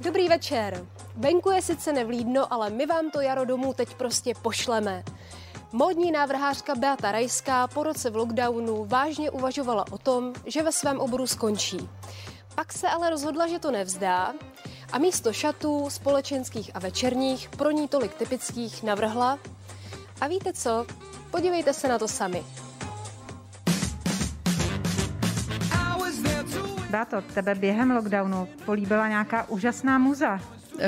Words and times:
Dobrý 0.00 0.28
večer. 0.28 0.86
Venku 1.16 1.50
je 1.50 1.62
sice 1.62 1.92
nevlídno, 1.92 2.52
ale 2.52 2.70
my 2.70 2.86
vám 2.86 3.10
to 3.10 3.20
jaro 3.20 3.44
domů 3.44 3.74
teď 3.74 3.94
prostě 3.94 4.34
pošleme. 4.42 5.02
Módní 5.72 6.12
návrhářka 6.12 6.74
Beata 6.74 7.12
Rajská 7.12 7.66
po 7.66 7.82
roce 7.82 8.10
v 8.10 8.16
lockdownu 8.16 8.84
vážně 8.84 9.30
uvažovala 9.30 9.84
o 9.90 9.98
tom, 9.98 10.32
že 10.46 10.62
ve 10.62 10.72
svém 10.72 11.00
oboru 11.00 11.26
skončí. 11.26 11.88
Pak 12.54 12.72
se 12.72 12.88
ale 12.88 13.10
rozhodla, 13.10 13.46
že 13.46 13.58
to 13.58 13.70
nevzdá 13.70 14.34
a 14.92 14.98
místo 14.98 15.32
šatů, 15.32 15.90
společenských 15.90 16.70
a 16.74 16.78
večerních, 16.78 17.48
pro 17.48 17.70
ní 17.70 17.88
tolik 17.88 18.14
typických, 18.14 18.82
navrhla. 18.82 19.38
A 20.20 20.26
víte 20.26 20.52
co? 20.52 20.86
Podívejte 21.30 21.72
se 21.72 21.88
na 21.88 21.98
to 21.98 22.08
sami. 22.08 22.44
Beato, 26.90 27.22
tebe 27.34 27.54
během 27.54 27.90
lockdownu 27.90 28.48
políbila 28.64 29.08
nějaká 29.08 29.48
úžasná 29.48 29.98
muza. 29.98 30.40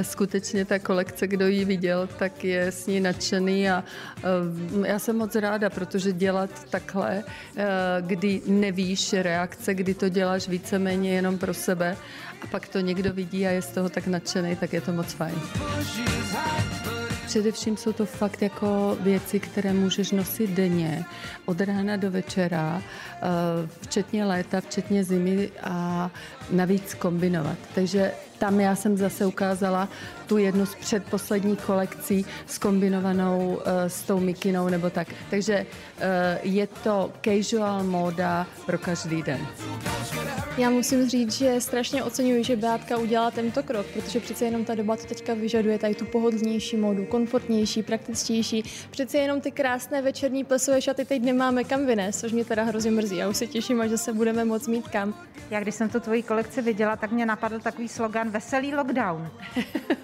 Skutečně 0.02 0.64
ta 0.64 0.78
kolekce, 0.78 1.26
kdo 1.26 1.46
ji 1.46 1.64
viděl, 1.64 2.08
tak 2.18 2.44
je 2.44 2.72
s 2.72 2.86
ní 2.86 3.00
nadšený 3.00 3.70
a 3.70 3.84
eh, 4.18 4.88
já 4.88 4.98
jsem 4.98 5.16
moc 5.16 5.34
ráda, 5.34 5.70
protože 5.70 6.12
dělat 6.12 6.50
takhle, 6.70 7.24
eh, 7.56 7.66
kdy 8.00 8.42
nevíš 8.46 9.12
reakce, 9.12 9.74
kdy 9.74 9.94
to 9.94 10.08
děláš 10.08 10.48
víceméně 10.48 11.14
jenom 11.14 11.38
pro 11.38 11.54
sebe 11.54 11.96
a 12.42 12.46
pak 12.46 12.68
to 12.68 12.80
někdo 12.80 13.12
vidí 13.12 13.46
a 13.46 13.50
je 13.50 13.62
z 13.62 13.70
toho 13.70 13.88
tak 13.88 14.06
nadšený, 14.06 14.56
tak 14.56 14.72
je 14.72 14.80
to 14.80 14.92
moc 14.92 15.12
fajn. 15.12 15.34
Především 17.26 17.76
jsou 17.76 17.92
to 17.92 18.06
fakt 18.06 18.42
jako 18.42 18.96
věci, 19.00 19.40
které 19.40 19.72
můžeš 19.72 20.10
nosit 20.10 20.50
denně, 20.50 21.04
od 21.44 21.60
rána 21.60 21.96
do 21.96 22.10
večera, 22.10 22.82
eh, 22.82 23.22
včetně 23.80 24.24
léta, 24.24 24.60
včetně 24.60 25.04
zimy 25.04 25.50
a 25.62 26.10
navíc 26.50 26.94
kombinovat. 26.94 27.58
Takže 27.74 28.12
tam 28.38 28.60
já 28.60 28.76
jsem 28.76 28.96
zase 28.96 29.26
ukázala 29.26 29.88
tu 30.26 30.38
jednu 30.38 30.66
z 30.66 30.74
předposledních 30.74 31.60
kolekcí 31.60 32.26
skombinovanou 32.46 33.60
eh, 33.64 33.90
s 33.90 34.02
tou 34.02 34.20
mikinou 34.20 34.68
nebo 34.68 34.90
tak. 34.90 35.08
Takže 35.30 35.66
eh, 35.98 36.38
je 36.42 36.66
to 36.66 37.12
casual 37.24 37.84
móda 37.84 38.46
pro 38.66 38.78
každý 38.78 39.22
den. 39.22 39.46
Já 40.58 40.70
musím 40.70 41.08
říct, 41.08 41.32
že 41.32 41.60
strašně 41.60 42.04
oceňuji, 42.04 42.44
že 42.44 42.56
Beátka 42.56 42.98
udělala 42.98 43.30
tento 43.30 43.62
krok, 43.62 43.86
protože 43.86 44.20
přece 44.20 44.44
jenom 44.44 44.64
ta 44.64 44.74
doba 44.74 44.96
to 44.96 45.06
teďka 45.06 45.34
vyžaduje 45.34 45.78
tady 45.78 45.94
tu 45.94 46.04
pohodlnější 46.04 46.76
modu, 46.76 47.04
komfortnější, 47.04 47.82
praktičtější. 47.82 48.64
Přece 48.90 49.18
jenom 49.18 49.40
ty 49.40 49.50
krásné 49.50 50.02
večerní 50.02 50.44
plesové 50.44 50.82
šaty 50.82 51.04
teď 51.04 51.22
nemáme 51.22 51.64
kam 51.64 51.86
vynést, 51.86 52.20
což 52.20 52.32
mě 52.32 52.44
teda 52.44 52.62
hrozně 52.62 52.90
mrzí. 52.90 53.16
Já 53.16 53.28
už 53.28 53.36
se 53.36 53.46
těším, 53.46 53.80
až 53.80 53.90
se 53.96 54.12
budeme 54.12 54.44
moc 54.44 54.66
mít 54.66 54.88
kam. 54.88 55.14
Já 55.50 55.60
když 55.60 55.74
jsem 55.74 55.88
tu 55.88 56.00
tvoji 56.00 56.22
kolekci 56.22 56.62
viděla, 56.62 56.96
tak 56.96 57.10
mě 57.12 57.26
napadl 57.26 57.60
takový 57.60 57.88
slogan 57.88 58.30
Veselý 58.30 58.74
lockdown. 58.74 59.30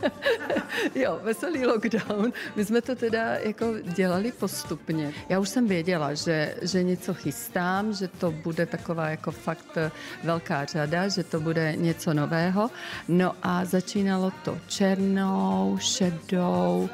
jo, 0.94 1.20
veselý 1.22 1.66
lockdown. 1.66 2.32
My 2.56 2.64
jsme 2.64 2.82
to 2.82 2.96
teda 2.96 3.34
jako 3.34 3.66
dělali 3.82 4.32
postupně. 4.32 5.12
Já 5.28 5.38
už 5.38 5.48
jsem 5.48 5.66
věděla, 5.66 6.14
že, 6.14 6.54
že 6.62 6.82
něco 6.82 7.14
chystám, 7.14 7.92
že 7.92 8.08
to 8.08 8.30
bude 8.30 8.66
taková 8.66 9.08
jako 9.08 9.30
fakt 9.30 9.78
velká 10.24 10.37
řada, 10.72 11.08
že 11.08 11.24
to 11.24 11.40
bude 11.40 11.76
něco 11.76 12.14
nového. 12.14 12.70
No 13.08 13.32
a 13.42 13.64
začínalo 13.64 14.32
to 14.44 14.58
černou, 14.68 15.78
šedou, 15.80 16.88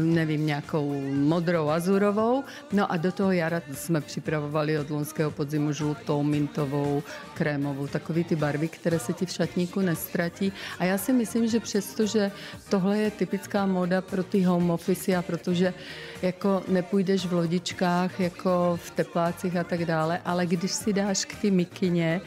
nevím, 0.00 0.46
nějakou 0.46 1.00
modrou, 1.10 1.68
azurovou. 1.68 2.44
No 2.72 2.92
a 2.92 2.96
do 2.96 3.12
toho 3.12 3.32
jara 3.32 3.62
jsme 3.72 4.00
připravovali 4.00 4.78
od 4.78 4.90
loňského 4.90 5.30
podzimu 5.30 5.72
žlutou, 5.72 6.22
mintovou, 6.22 7.02
krémovou, 7.34 7.86
takový 7.86 8.24
ty 8.24 8.36
barvy, 8.36 8.68
které 8.68 8.98
se 8.98 9.12
ti 9.12 9.26
v 9.26 9.30
šatníku 9.30 9.80
nestratí. 9.80 10.52
A 10.78 10.84
já 10.84 10.98
si 10.98 11.12
myslím, 11.12 11.48
že 11.48 11.60
přesto, 11.60 12.06
že 12.06 12.30
tohle 12.68 12.98
je 12.98 13.10
typická 13.10 13.66
moda 13.66 14.00
pro 14.00 14.22
ty 14.22 14.42
home 14.42 14.70
office 14.70 15.16
a 15.16 15.22
protože 15.22 15.74
jako 16.22 16.62
nepůjdeš 16.68 17.26
v 17.26 17.32
lodičkách, 17.32 18.20
jako 18.20 18.78
v 18.82 18.90
teplácích 18.90 19.56
a 19.56 19.64
tak 19.64 19.84
dále, 19.84 20.20
ale 20.24 20.46
když 20.46 20.72
si 20.72 20.92
dáš 20.92 21.24
k 21.24 21.40
ty 21.40 21.50
mikině 21.50 22.20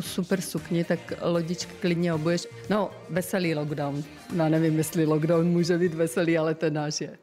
nějakou 0.00 0.08
super 0.08 0.40
sukni, 0.40 0.84
tak 0.84 1.12
lodičky 1.22 1.72
klidně 1.80 2.14
obuješ. 2.14 2.46
No, 2.70 2.90
veselý 3.10 3.54
lockdown. 3.54 4.02
No, 4.32 4.48
nevím, 4.48 4.78
jestli 4.78 5.06
lockdown 5.06 5.46
může 5.46 5.78
být 5.78 5.94
veselý, 5.94 6.38
ale 6.38 6.54
ten 6.54 6.74
náš 6.74 7.00
je. 7.00 7.18